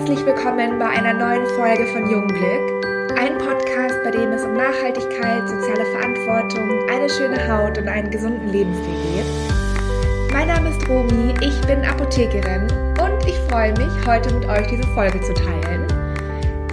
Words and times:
herzlich 0.00 0.24
willkommen 0.24 0.78
bei 0.78 0.86
einer 0.86 1.12
neuen 1.12 1.46
Folge 1.56 1.84
von 1.88 2.08
Jungblick. 2.08 3.18
Ein 3.18 3.36
Podcast, 3.36 4.02
bei 4.02 4.10
dem 4.10 4.32
es 4.32 4.42
um 4.44 4.54
Nachhaltigkeit, 4.54 5.46
soziale 5.46 5.84
Verantwortung, 5.92 6.88
eine 6.88 7.06
schöne 7.10 7.36
Haut 7.46 7.76
und 7.76 7.86
einen 7.86 8.10
gesunden 8.10 8.48
Lebensstil 8.48 8.94
geht. 8.94 10.32
Mein 10.32 10.48
Name 10.48 10.70
ist 10.70 10.88
Romi, 10.88 11.34
ich 11.42 11.60
bin 11.66 11.84
Apothekerin 11.84 12.62
und 12.98 13.26
ich 13.28 13.38
freue 13.50 13.72
mich, 13.72 13.92
heute 14.06 14.32
mit 14.34 14.48
euch 14.48 14.66
diese 14.68 14.88
Folge 14.94 15.20
zu 15.20 15.34
teilen. 15.34 15.86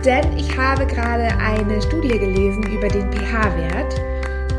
Denn 0.05 0.37
ich 0.37 0.57
habe 0.57 0.85
gerade 0.85 1.27
eine 1.37 1.81
Studie 1.81 2.17
gelesen 2.17 2.63
über 2.63 2.87
den 2.87 3.11
pH-Wert 3.11 3.93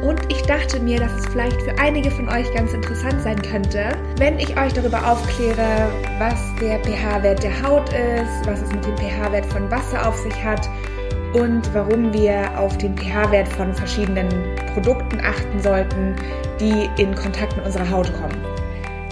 und 0.03 0.21
ich 0.31 0.43
dachte 0.43 0.81
mir, 0.81 0.99
dass 1.01 1.13
es 1.13 1.27
vielleicht 1.27 1.61
für 1.63 1.79
einige 1.79 2.11
von 2.11 2.29
euch 2.29 2.53
ganz 2.55 2.73
interessant 2.73 3.21
sein 3.23 3.41
könnte, 3.43 3.91
wenn 4.19 4.39
ich 4.39 4.57
euch 4.59 4.73
darüber 4.73 5.11
aufkläre, 5.11 5.91
was 6.19 6.39
der 6.61 6.79
pH-Wert 6.85 7.43
der 7.43 7.63
Haut 7.63 7.89
ist, 7.93 8.47
was 8.47 8.63
es 8.63 8.71
mit 8.71 8.85
dem 8.85 8.97
pH-Wert 8.97 9.47
von 9.47 9.71
Wasser 9.71 10.07
auf 10.07 10.17
sich 10.19 10.45
hat 10.45 10.69
und 11.35 11.63
warum 11.75 12.13
wir 12.13 12.59
auf 12.59 12.77
den 12.79 12.97
pH-Wert 12.97 13.49
von 13.49 13.75
verschiedenen 13.75 14.29
Produkten 14.75 15.21
achten 15.21 15.61
sollten, 15.61 16.17
die 16.61 16.89
in 17.01 17.15
Kontakt 17.15 17.57
mit 17.57 17.67
unserer 17.67 17.91
Haut 17.91 18.13
kommen. 18.15 18.45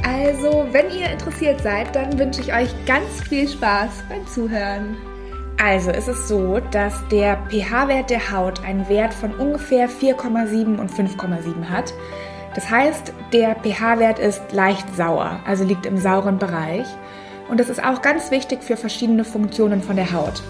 Also, 0.02 0.66
wenn 0.70 0.90
ihr 0.90 1.10
interessiert 1.10 1.60
seid, 1.60 1.94
dann 1.94 2.18
wünsche 2.18 2.40
ich 2.40 2.54
euch 2.54 2.70
ganz 2.86 3.22
viel 3.28 3.48
Spaß 3.48 4.04
beim 4.08 4.26
Zuhören. 4.26 4.96
Also 5.58 5.90
ist 5.90 6.08
es 6.08 6.28
so, 6.28 6.60
dass 6.70 7.06
der 7.08 7.38
pH-Wert 7.48 8.10
der 8.10 8.30
Haut 8.30 8.62
einen 8.62 8.88
Wert 8.88 9.14
von 9.14 9.34
ungefähr 9.34 9.88
4,7 9.88 10.78
und 10.78 10.90
5,7 10.90 11.70
hat. 11.70 11.94
Das 12.54 12.70
heißt, 12.70 13.12
der 13.32 13.54
pH-Wert 13.56 14.18
ist 14.18 14.52
leicht 14.52 14.94
sauer, 14.94 15.40
also 15.46 15.64
liegt 15.64 15.86
im 15.86 15.96
sauren 15.96 16.38
Bereich. 16.38 16.86
Und 17.48 17.58
das 17.58 17.68
ist 17.68 17.82
auch 17.82 18.02
ganz 18.02 18.30
wichtig 18.30 18.62
für 18.62 18.76
verschiedene 18.76 19.24
Funktionen 19.24 19.82
von 19.82 19.96
der 19.96 20.12
Haut. 20.12 20.42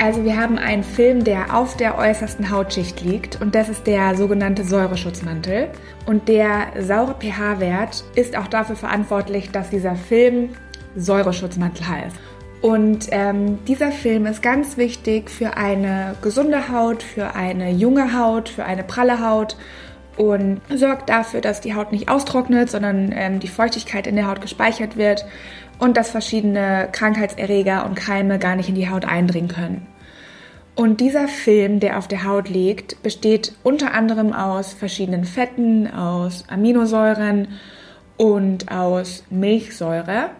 Also 0.00 0.22
wir 0.22 0.36
haben 0.36 0.58
einen 0.58 0.84
Film, 0.84 1.24
der 1.24 1.56
auf 1.56 1.76
der 1.76 1.98
äußersten 1.98 2.50
Hautschicht 2.50 3.00
liegt 3.00 3.40
und 3.40 3.56
das 3.56 3.68
ist 3.68 3.88
der 3.88 4.14
sogenannte 4.14 4.62
Säureschutzmantel. 4.62 5.70
Und 6.06 6.28
der 6.28 6.68
saure 6.78 7.16
pH-Wert 7.18 8.04
ist 8.14 8.36
auch 8.36 8.46
dafür 8.46 8.76
verantwortlich, 8.76 9.50
dass 9.50 9.70
dieser 9.70 9.96
Film 9.96 10.50
Säureschutzmantel 10.94 11.88
heißt. 11.88 12.16
Und 12.60 13.06
ähm, 13.12 13.64
dieser 13.66 13.92
Film 13.92 14.26
ist 14.26 14.42
ganz 14.42 14.76
wichtig 14.76 15.30
für 15.30 15.56
eine 15.56 16.16
gesunde 16.22 16.70
Haut, 16.70 17.02
für 17.02 17.34
eine 17.36 17.70
junge 17.70 18.18
Haut, 18.18 18.48
für 18.48 18.64
eine 18.64 18.82
pralle 18.82 19.24
Haut 19.24 19.56
und 20.16 20.60
sorgt 20.74 21.08
dafür, 21.08 21.40
dass 21.40 21.60
die 21.60 21.74
Haut 21.74 21.92
nicht 21.92 22.08
austrocknet, 22.08 22.68
sondern 22.68 23.12
ähm, 23.14 23.38
die 23.38 23.48
Feuchtigkeit 23.48 24.08
in 24.08 24.16
der 24.16 24.26
Haut 24.26 24.40
gespeichert 24.40 24.96
wird 24.96 25.24
und 25.78 25.96
dass 25.96 26.10
verschiedene 26.10 26.88
Krankheitserreger 26.90 27.86
und 27.86 27.94
Keime 27.94 28.40
gar 28.40 28.56
nicht 28.56 28.68
in 28.68 28.74
die 28.74 28.90
Haut 28.90 29.04
eindringen 29.04 29.48
können. 29.48 29.86
Und 30.74 31.00
dieser 31.00 31.28
Film, 31.28 31.80
der 31.80 31.98
auf 31.98 32.08
der 32.08 32.24
Haut 32.24 32.48
liegt, 32.48 33.02
besteht 33.02 33.52
unter 33.62 33.94
anderem 33.94 34.32
aus 34.32 34.72
verschiedenen 34.72 35.24
Fetten, 35.24 35.92
aus 35.92 36.44
Aminosäuren 36.48 37.48
und 38.16 38.70
aus 38.70 39.24
Milchsäure. 39.30 40.30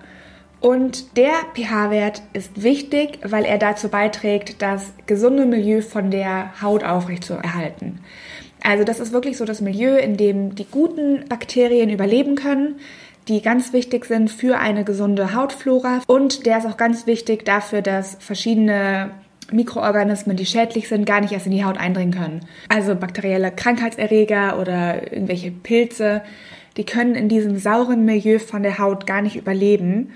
Und 0.61 1.17
der 1.17 1.33
pH-Wert 1.55 2.23
ist 2.33 2.63
wichtig, 2.63 3.21
weil 3.23 3.45
er 3.45 3.59
dazu 3.59 3.89
beiträgt, 3.89 4.61
das 4.61 4.93
gesunde 5.07 5.47
Milieu 5.47 5.83
von 5.83 6.11
der 6.11 6.61
Haut 6.61 6.83
aufrechtzuerhalten. 6.83 8.01
Also 8.63 8.83
das 8.83 8.99
ist 8.99 9.13
wirklich 9.13 9.37
so 9.37 9.45
das 9.45 9.61
Milieu, 9.61 9.97
in 9.97 10.17
dem 10.17 10.57
die 10.57 10.67
guten 10.67 11.25
Bakterien 11.29 11.91
überleben 11.91 12.35
können, 12.35 12.81
die 13.29 13.41
ganz 13.41 13.73
wichtig 13.73 14.07
sind 14.07 14.31
für 14.31 14.59
eine 14.59 14.85
gesunde 14.85 15.35
Hautflora. 15.35 16.01
Und 16.07 16.45
der 16.45 16.59
ist 16.59 16.67
auch 16.67 16.77
ganz 16.77 17.07
wichtig 17.07 17.45
dafür, 17.45 17.83
dass 17.83 18.17
verschiedene 18.19 19.11
Mikroorganismen, 19.53 20.37
die 20.37 20.47
schädlich 20.47 20.89
sind, 20.89 21.07
gar 21.07 21.21
nicht 21.21 21.33
erst 21.33 21.47
in 21.47 21.53
die 21.53 21.65
Haut 21.65 21.79
eindringen 21.79 22.15
können. 22.15 22.41
Also 22.69 22.97
bakterielle 22.97 23.53
Krankheitserreger 23.53 24.59
oder 24.59 25.13
irgendwelche 25.13 25.51
Pilze, 25.51 26.23
die 26.77 26.85
können 26.85 27.15
in 27.15 27.29
diesem 27.29 27.59
sauren 27.59 28.05
Milieu 28.05 28.39
von 28.39 28.63
der 28.63 28.79
Haut 28.79 29.07
gar 29.07 29.23
nicht 29.23 29.37
überleben 29.37 30.11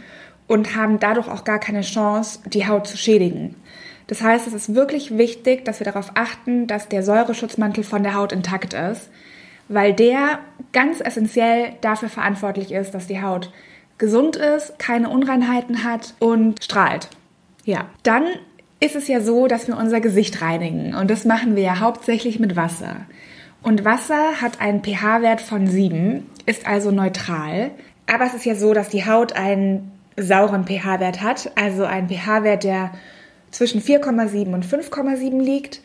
und 0.53 0.77
haben 0.77 1.01
dadurch 1.01 1.29
auch 1.29 1.45
gar 1.45 1.59
keine 1.59 1.81
Chance, 1.81 2.41
die 2.45 2.69
Haut 2.69 2.87
zu 2.87 2.99
schädigen. 2.99 3.55
Das 4.07 4.21
heißt, 4.21 4.47
es 4.47 4.53
ist 4.53 4.75
wirklich 4.75 5.17
wichtig, 5.17 5.65
dass 5.65 5.81
wir 5.81 5.87
darauf 5.87 6.11
achten, 6.15 6.67
dass 6.67 6.91
der 6.91 7.03
Säureschutzmantel 7.03 7.83
von 7.85 8.03
der 8.03 8.13
Haut 8.13 8.33
intakt 8.33 8.75
ist, 8.75 9.09
weil 9.69 9.95
der 9.95 10.41
ganz 10.75 11.01
essentiell 11.01 11.73
dafür 11.81 12.11
verantwortlich 12.11 12.71
ist, 12.71 12.91
dass 12.91 13.07
die 13.07 13.23
Haut 13.23 13.51
gesund 13.97 14.37
ist, 14.37 14.79
keine 14.79 15.09
Unreinheiten 15.09 15.85
hat 15.85 16.13
und 16.19 16.63
strahlt. 16.63 17.09
Ja, 17.65 17.87
dann 18.03 18.25
ist 18.79 18.95
es 18.95 19.09
ja 19.09 19.23
so, 19.23 19.47
dass 19.47 19.69
wir 19.69 19.79
unser 19.79 20.03
Gesicht 20.03 20.43
reinigen 20.43 20.95
und 20.95 21.11
das 21.11 21.25
machen 21.25 21.57
wir 21.57 21.63
ja 21.63 21.81
hauptsächlich 21.81 22.39
mit 22.39 22.57
Wasser. 22.57 23.07
Und 23.63 23.87
Wasser 23.87 24.43
hat 24.43 24.61
einen 24.61 24.85
pH-Wert 24.85 25.41
von 25.41 25.67
7, 25.67 26.27
ist 26.45 26.67
also 26.67 26.91
neutral. 26.91 27.71
Aber 28.07 28.27
es 28.27 28.35
ist 28.35 28.45
ja 28.45 28.55
so, 28.55 28.75
dass 28.75 28.91
die 28.91 29.07
Haut 29.07 29.33
einen 29.33 29.93
sauren 30.17 30.67
pH-Wert 30.67 31.23
hat, 31.23 31.53
also 31.55 31.85
ein 31.85 32.09
pH-Wert, 32.09 32.65
der 32.65 32.93
zwischen 33.51 33.81
4,7 33.81 34.53
und 34.53 34.65
5,7 34.65 35.41
liegt. 35.43 35.81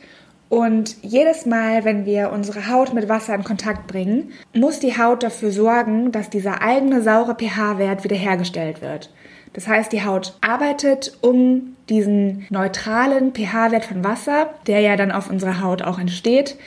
Und 0.49 0.95
jedes 1.01 1.45
Mal, 1.45 1.83
wenn 1.83 2.05
wir 2.05 2.31
unsere 2.31 2.69
Haut 2.69 2.93
mit 2.93 3.09
Wasser 3.09 3.35
in 3.35 3.43
Kontakt 3.43 3.88
bringen, 3.88 4.31
muss 4.53 4.79
die 4.79 4.97
Haut 4.97 5.23
dafür 5.23 5.51
sorgen, 5.51 6.13
dass 6.13 6.29
dieser 6.29 6.61
eigene 6.61 7.01
saure 7.01 7.35
pH-Wert 7.35 8.05
wiederhergestellt 8.05 8.81
wird. 8.81 9.11
Das 9.53 9.67
heißt, 9.67 9.91
die 9.91 10.05
Haut 10.05 10.38
arbeitet, 10.39 11.17
um 11.21 11.75
diesen 11.89 12.45
neutralen 12.49 13.33
pH-Wert 13.33 13.85
von 13.85 14.03
Wasser, 14.03 14.53
der 14.67 14.79
ja 14.79 14.95
dann 14.95 15.11
auf 15.11 15.29
unserer 15.29 15.61
Haut 15.61 15.81
auch 15.81 15.99
entsteht, 15.99 16.57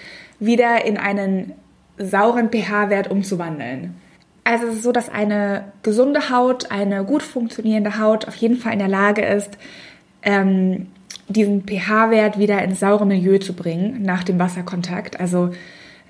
wieder 0.41 0.85
in 0.85 0.99
einen 0.99 1.53
sauren 1.99 2.51
pH-Wert 2.51 3.11
umzuwandeln. 3.11 3.95
Also 4.45 4.67
es 4.67 4.77
ist 4.77 4.83
so, 4.83 4.93
dass 4.93 5.09
eine 5.09 5.73
gesunde 5.83 6.31
Haut, 6.31 6.71
eine 6.71 7.05
gut 7.05 7.23
funktionierende 7.23 7.99
Haut 7.99 8.27
auf 8.27 8.37
jeden 8.37 8.57
Fall 8.57 8.73
in 8.73 8.79
der 8.79 8.89
Lage 8.89 9.23
ist, 9.23 9.59
ähm, 10.23 10.89
diesen 11.29 11.65
pH-Wert 11.65 12.39
wieder 12.39 12.63
ins 12.63 12.81
saure 12.81 13.07
Milieu 13.07 13.39
zu 13.39 13.53
bringen 13.55 14.03
nach 14.03 14.25
dem 14.25 14.39
Wasserkontakt. 14.39 15.21
Also 15.21 15.51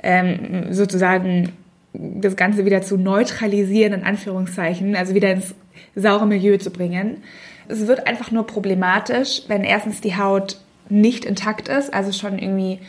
ähm, 0.03 0.73
sozusagen 0.73 1.53
das 1.93 2.37
Ganze 2.37 2.65
wieder 2.65 2.83
zu 2.83 2.97
neutralisieren, 2.97 3.93
in 3.93 4.05
Anführungszeichen, 4.05 4.97
also 4.97 5.15
wieder 5.15 5.33
ins 5.33 5.55
saure 5.95 6.27
Milieu 6.27 6.57
zu 6.57 6.71
bringen. 6.71 7.23
Es 7.69 7.87
wird 7.87 8.07
einfach 8.07 8.31
nur 8.31 8.47
problematisch, 8.47 9.43
wenn 9.49 9.65
erstens 9.65 10.01
die 10.01 10.17
Haut 10.17 10.59
nicht 10.89 11.25
intakt 11.25 11.69
ist, 11.69 11.93
also 11.93 12.13
schon 12.13 12.39
irgendwie 12.39 12.81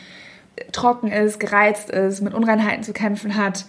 trocken 0.72 1.10
ist, 1.10 1.38
gereizt 1.40 1.90
ist, 1.90 2.20
mit 2.20 2.34
Unreinheiten 2.34 2.82
zu 2.82 2.92
kämpfen 2.92 3.36
hat 3.36 3.66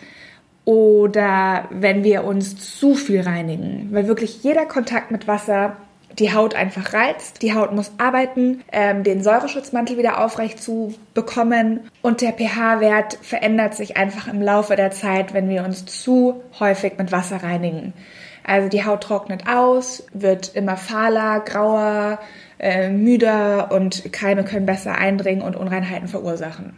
oder 0.66 1.66
wenn 1.72 2.04
wir 2.04 2.24
uns 2.24 2.78
zu 2.80 2.96
viel 2.96 3.22
reinigen, 3.22 3.90
weil 3.92 4.08
wirklich 4.08 4.44
jeder 4.44 4.66
Kontakt 4.66 5.12
mit 5.12 5.28
Wasser 5.28 5.78
die 6.20 6.34
Haut 6.34 6.56
einfach 6.56 6.94
reizt. 6.94 7.42
Die 7.42 7.54
Haut 7.54 7.74
muss 7.74 7.92
arbeiten, 7.98 8.62
ähm, 8.72 9.04
den 9.04 9.24
Säureschutzmantel 9.24 9.98
wieder 9.98 10.24
aufrecht 10.24 10.62
zu 10.62 10.94
bekommen 11.14 11.80
und 12.02 12.22
der 12.22 12.34
pH-Wert 12.34 13.18
verändert 13.22 13.76
sich 13.76 13.98
einfach 13.98 14.28
im 14.28 14.42
Laufe 14.42 14.76
der 14.76 14.92
Zeit, 14.92 15.34
wenn 15.34 15.50
wir 15.50 15.64
uns 15.64 15.86
zu 15.86 16.42
häufig 16.60 16.94
mit 16.98 17.12
Wasser 17.12 17.38
reinigen. 17.38 17.94
Also 18.44 18.70
die 18.70 18.86
Haut 18.86 19.02
trocknet 19.02 19.48
aus, 19.48 20.06
wird 20.14 20.54
immer 20.54 20.78
fahler, 20.78 21.40
grauer, 21.40 22.20
äh, 22.60 22.90
müder 22.90 23.72
und 23.72 24.12
Keime 24.12 24.44
können 24.44 24.66
besser 24.66 24.96
eindringen 24.96 25.44
und 25.44 25.56
Unreinheiten 25.56 26.08
verursachen. 26.08 26.74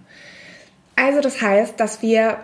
Also 0.96 1.22
das 1.22 1.42
heißt, 1.42 1.80
dass 1.80 2.02
wir 2.02 2.38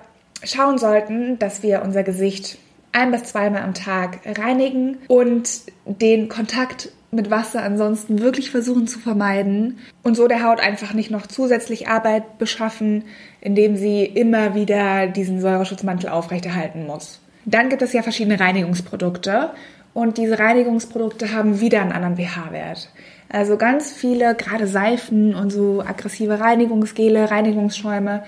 schauen 0.43 0.77
sollten, 0.77 1.39
dass 1.39 1.63
wir 1.63 1.81
unser 1.83 2.03
Gesicht 2.03 2.57
ein 2.91 3.11
bis 3.11 3.23
zweimal 3.23 3.61
am 3.61 3.73
Tag 3.73 4.19
reinigen 4.37 4.97
und 5.07 5.49
den 5.85 6.29
Kontakt 6.29 6.91
mit 7.11 7.29
Wasser 7.29 7.61
ansonsten 7.61 8.19
wirklich 8.19 8.51
versuchen 8.51 8.87
zu 8.87 8.99
vermeiden 8.99 9.79
und 10.03 10.15
so 10.15 10.27
der 10.27 10.43
Haut 10.43 10.61
einfach 10.61 10.93
nicht 10.93 11.11
noch 11.11 11.27
zusätzlich 11.27 11.89
Arbeit 11.89 12.37
beschaffen, 12.37 13.03
indem 13.41 13.75
sie 13.75 14.05
immer 14.05 14.55
wieder 14.55 15.07
diesen 15.07 15.41
Säureschutzmantel 15.41 16.09
aufrechterhalten 16.09 16.85
muss. 16.85 17.19
Dann 17.45 17.69
gibt 17.69 17.81
es 17.81 17.91
ja 17.91 18.01
verschiedene 18.01 18.39
Reinigungsprodukte 18.39 19.51
und 19.93 20.17
diese 20.17 20.39
Reinigungsprodukte 20.39 21.33
haben 21.33 21.59
wieder 21.59 21.81
einen 21.81 21.91
anderen 21.91 22.15
pH-Wert. 22.15 22.89
Also 23.29 23.57
ganz 23.57 23.91
viele, 23.91 24.35
gerade 24.35 24.67
Seifen 24.67 25.35
und 25.35 25.51
so 25.51 25.81
aggressive 25.81 26.39
Reinigungsgele, 26.39 27.31
Reinigungsschäume, 27.31 28.23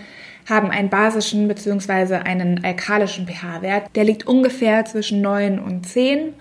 haben 0.47 0.69
einen 0.69 0.89
basischen 0.89 1.47
bzw. 1.47 2.15
einen 2.15 2.63
alkalischen 2.63 3.27
pH-Wert. 3.27 3.89
Der 3.95 4.03
liegt 4.03 4.27
ungefähr 4.27 4.85
zwischen 4.85 5.21
9 5.21 5.59
und 5.59 5.87
10 5.87 6.33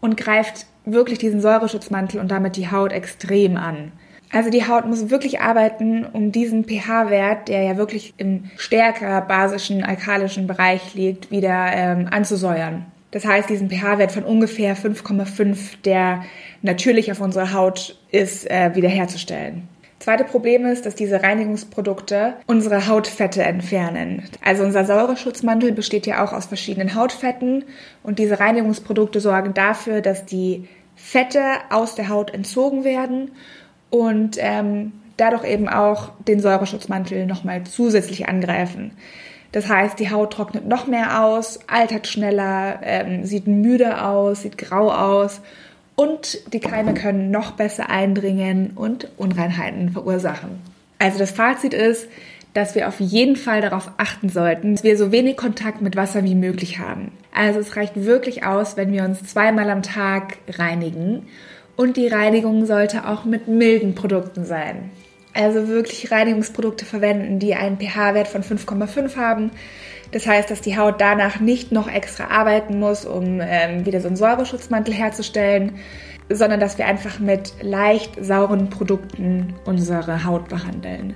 und 0.00 0.16
greift 0.16 0.66
wirklich 0.84 1.18
diesen 1.18 1.40
Säureschutzmantel 1.40 2.20
und 2.20 2.30
damit 2.30 2.56
die 2.56 2.70
Haut 2.70 2.92
extrem 2.92 3.56
an. 3.56 3.92
Also 4.32 4.50
die 4.50 4.66
Haut 4.66 4.86
muss 4.86 5.10
wirklich 5.10 5.40
arbeiten, 5.40 6.04
um 6.04 6.32
diesen 6.32 6.64
pH-Wert, 6.64 7.48
der 7.48 7.62
ja 7.62 7.76
wirklich 7.76 8.14
im 8.16 8.50
stärker 8.56 9.20
basischen, 9.20 9.84
alkalischen 9.84 10.46
Bereich 10.46 10.94
liegt, 10.94 11.30
wieder 11.30 11.68
ähm, 11.72 12.08
anzusäuern. 12.10 12.86
Das 13.12 13.24
heißt, 13.24 13.48
diesen 13.48 13.70
pH-Wert 13.70 14.12
von 14.12 14.24
ungefähr 14.24 14.76
5,5, 14.76 15.80
der 15.84 16.24
natürlich 16.62 17.10
auf 17.12 17.20
unserer 17.20 17.52
Haut 17.52 17.96
ist, 18.10 18.50
äh, 18.50 18.74
wiederherzustellen. 18.74 19.68
Zweite 20.06 20.22
Problem 20.22 20.66
ist, 20.66 20.86
dass 20.86 20.94
diese 20.94 21.24
Reinigungsprodukte 21.24 22.34
unsere 22.46 22.86
Hautfette 22.86 23.42
entfernen. 23.42 24.22
Also 24.40 24.62
unser 24.62 24.84
Säureschutzmantel 24.84 25.72
besteht 25.72 26.06
ja 26.06 26.24
auch 26.24 26.32
aus 26.32 26.46
verschiedenen 26.46 26.94
Hautfetten 26.94 27.64
und 28.04 28.20
diese 28.20 28.38
Reinigungsprodukte 28.38 29.18
sorgen 29.18 29.52
dafür, 29.52 30.02
dass 30.02 30.24
die 30.24 30.68
Fette 30.94 31.42
aus 31.70 31.96
der 31.96 32.08
Haut 32.08 32.32
entzogen 32.32 32.84
werden 32.84 33.32
und 33.90 34.36
ähm, 34.38 34.92
dadurch 35.16 35.42
eben 35.44 35.68
auch 35.68 36.10
den 36.28 36.38
Säureschutzmantel 36.38 37.26
nochmal 37.26 37.64
zusätzlich 37.64 38.28
angreifen. 38.28 38.92
Das 39.50 39.68
heißt, 39.68 39.98
die 39.98 40.12
Haut 40.12 40.34
trocknet 40.34 40.68
noch 40.68 40.86
mehr 40.86 41.24
aus, 41.24 41.58
altert 41.66 42.06
schneller, 42.06 42.78
ähm, 42.84 43.24
sieht 43.24 43.48
müde 43.48 44.04
aus, 44.04 44.42
sieht 44.42 44.56
grau 44.56 44.88
aus 44.88 45.40
und 45.96 46.52
die 46.52 46.60
Keime 46.60 46.94
können 46.94 47.30
noch 47.30 47.52
besser 47.52 47.90
eindringen 47.90 48.72
und 48.76 49.08
Unreinheiten 49.16 49.90
verursachen. 49.90 50.60
Also 50.98 51.18
das 51.18 51.30
Fazit 51.32 51.74
ist, 51.74 52.08
dass 52.54 52.74
wir 52.74 52.88
auf 52.88 53.00
jeden 53.00 53.36
Fall 53.36 53.60
darauf 53.60 53.90
achten 53.98 54.28
sollten, 54.28 54.76
dass 54.76 54.84
wir 54.84 54.96
so 54.96 55.12
wenig 55.12 55.36
Kontakt 55.36 55.82
mit 55.82 55.96
Wasser 55.96 56.24
wie 56.24 56.34
möglich 56.34 56.78
haben. 56.78 57.12
Also 57.34 57.60
es 57.60 57.76
reicht 57.76 58.04
wirklich 58.04 58.44
aus, 58.44 58.76
wenn 58.76 58.92
wir 58.92 59.04
uns 59.04 59.24
zweimal 59.24 59.68
am 59.68 59.82
Tag 59.82 60.38
reinigen 60.48 61.26
und 61.76 61.98
die 61.98 62.08
Reinigung 62.08 62.64
sollte 62.64 63.06
auch 63.06 63.24
mit 63.24 63.48
milden 63.48 63.94
Produkten 63.94 64.46
sein. 64.46 64.90
Also 65.36 65.68
wirklich 65.68 66.10
Reinigungsprodukte 66.10 66.86
verwenden, 66.86 67.38
die 67.38 67.54
einen 67.54 67.78
pH-Wert 67.78 68.26
von 68.26 68.42
5,5 68.42 69.16
haben. 69.16 69.50
Das 70.12 70.26
heißt, 70.26 70.50
dass 70.50 70.62
die 70.62 70.78
Haut 70.78 70.98
danach 70.98 71.40
nicht 71.40 71.72
noch 71.72 71.92
extra 71.92 72.28
arbeiten 72.28 72.78
muss, 72.78 73.04
um 73.04 73.40
ähm, 73.42 73.84
wieder 73.84 74.00
so 74.00 74.06
einen 74.06 74.16
Säureschutzmantel 74.16 74.94
herzustellen, 74.94 75.72
sondern 76.30 76.58
dass 76.58 76.78
wir 76.78 76.86
einfach 76.86 77.18
mit 77.18 77.52
leicht 77.60 78.24
sauren 78.24 78.70
Produkten 78.70 79.54
unsere 79.66 80.24
Haut 80.24 80.48
behandeln. 80.48 81.14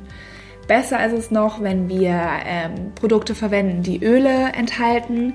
Besser 0.69 1.05
ist 1.07 1.15
es 1.15 1.31
noch, 1.31 1.63
wenn 1.63 1.89
wir 1.89 2.21
ähm, 2.45 2.93
Produkte 2.95 3.35
verwenden, 3.35 3.83
die 3.83 4.05
Öle 4.05 4.53
enthalten, 4.53 5.33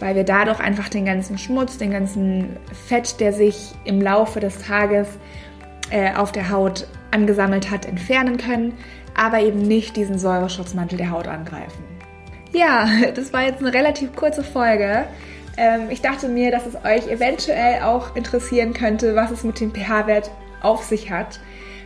weil 0.00 0.16
wir 0.16 0.24
dadurch 0.24 0.60
einfach 0.60 0.88
den 0.88 1.04
ganzen 1.04 1.36
Schmutz, 1.36 1.76
den 1.76 1.90
ganzen 1.90 2.56
Fett, 2.88 3.20
der 3.20 3.34
sich 3.34 3.72
im 3.84 4.00
Laufe 4.00 4.40
des 4.40 4.62
Tages 4.62 5.08
äh, 5.90 6.14
auf 6.14 6.32
der 6.32 6.50
Haut 6.50 6.86
angesammelt 7.10 7.70
hat, 7.70 7.86
entfernen 7.86 8.36
können, 8.36 8.74
aber 9.14 9.40
eben 9.40 9.62
nicht 9.62 9.96
diesen 9.96 10.18
Säureschutzmantel 10.18 10.98
der 10.98 11.10
Haut 11.10 11.28
angreifen. 11.28 11.82
Ja, 12.52 12.88
das 13.14 13.32
war 13.32 13.42
jetzt 13.42 13.60
eine 13.60 13.72
relativ 13.72 14.14
kurze 14.14 14.44
Folge. 14.44 15.04
Ähm, 15.56 15.88
ich 15.90 16.00
dachte 16.00 16.28
mir, 16.28 16.50
dass 16.50 16.66
es 16.66 16.76
euch 16.76 17.08
eventuell 17.08 17.82
auch 17.82 18.16
interessieren 18.16 18.72
könnte, 18.72 19.14
was 19.14 19.30
es 19.30 19.44
mit 19.44 19.60
dem 19.60 19.72
pH-Wert 19.72 20.30
auf 20.62 20.82
sich 20.82 21.10
hat. 21.10 21.38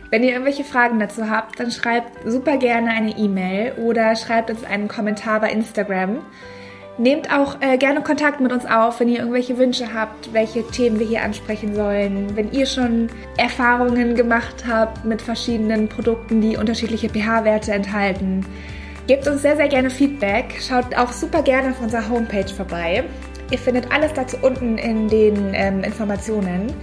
Wenn 0.09 0.23
ihr 0.23 0.31
irgendwelche 0.31 0.63
Fragen 0.63 0.99
dazu 0.99 1.29
habt, 1.29 1.59
dann 1.59 1.69
schreibt 1.69 2.11
super 2.25 2.57
gerne 2.57 2.89
eine 2.89 3.15
E-Mail 3.15 3.73
oder 3.73 4.15
schreibt 4.15 4.49
uns 4.49 4.63
einen 4.63 4.87
Kommentar 4.87 5.39
bei 5.39 5.51
Instagram. 5.51 6.25
Nehmt 6.99 7.31
auch 7.31 7.61
äh, 7.61 7.77
gerne 7.77 8.01
Kontakt 8.01 8.41
mit 8.41 8.51
uns 8.51 8.65
auf, 8.65 8.99
wenn 8.99 9.07
ihr 9.07 9.19
irgendwelche 9.19 9.57
Wünsche 9.57 9.93
habt, 9.93 10.33
welche 10.33 10.67
Themen 10.67 10.99
wir 10.99 11.07
hier 11.07 11.23
ansprechen 11.23 11.73
sollen. 11.73 12.35
Wenn 12.35 12.51
ihr 12.51 12.65
schon 12.65 13.07
Erfahrungen 13.37 14.15
gemacht 14.15 14.65
habt 14.67 15.05
mit 15.05 15.21
verschiedenen 15.21 15.87
Produkten, 15.87 16.41
die 16.41 16.57
unterschiedliche 16.57 17.07
pH-Werte 17.07 17.71
enthalten. 17.71 18.45
Gebt 19.07 19.25
uns 19.29 19.43
sehr, 19.43 19.55
sehr 19.55 19.69
gerne 19.69 19.89
Feedback. 19.89 20.59
Schaut 20.59 20.93
auch 20.93 21.13
super 21.13 21.41
gerne 21.41 21.69
auf 21.69 21.81
unserer 21.81 22.09
Homepage 22.09 22.53
vorbei. 22.53 23.05
Ihr 23.49 23.57
findet 23.57 23.89
alles 23.93 24.11
dazu 24.11 24.35
unten 24.41 24.77
in 24.77 25.07
den 25.07 25.53
ähm, 25.53 25.85
Informationen. 25.85 26.73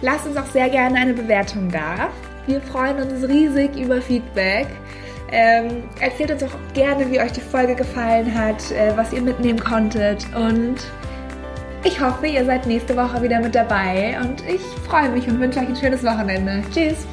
Lasst 0.00 0.26
uns 0.26 0.38
auch 0.38 0.46
sehr 0.46 0.70
gerne 0.70 0.96
eine 0.96 1.12
Bewertung 1.12 1.70
da. 1.70 2.08
Wir 2.46 2.62
freuen 2.62 2.96
uns 2.96 3.28
riesig 3.28 3.76
über 3.76 4.00
Feedback. 4.00 4.68
Ähm, 5.32 5.84
erzählt 6.00 6.32
uns 6.32 6.42
auch 6.42 6.56
gerne, 6.74 7.10
wie 7.10 7.20
euch 7.20 7.32
die 7.32 7.40
Folge 7.40 7.74
gefallen 7.74 8.34
hat, 8.34 8.70
äh, 8.72 8.96
was 8.96 9.12
ihr 9.12 9.22
mitnehmen 9.22 9.60
konntet 9.60 10.26
und 10.34 10.76
ich 11.82 11.98
hoffe, 12.00 12.26
ihr 12.26 12.44
seid 12.44 12.66
nächste 12.66 12.94
Woche 12.94 13.22
wieder 13.22 13.40
mit 13.40 13.54
dabei 13.54 14.18
und 14.20 14.42
ich 14.46 14.60
freue 14.86 15.08
mich 15.08 15.26
und 15.28 15.40
wünsche 15.40 15.60
euch 15.60 15.68
ein 15.68 15.76
schönes 15.76 16.04
Wochenende. 16.04 16.62
Tschüss! 16.74 17.06